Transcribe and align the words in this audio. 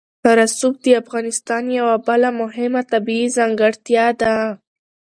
رسوب 0.39 0.73
د 0.85 0.87
افغانستان 1.01 1.63
یوه 1.79 1.95
بله 2.07 2.29
مهمه 2.41 2.81
طبیعي 2.91 3.27
ځانګړتیا 3.37 4.05
ده. 4.21 4.35